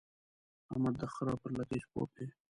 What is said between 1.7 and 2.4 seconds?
سپور دی.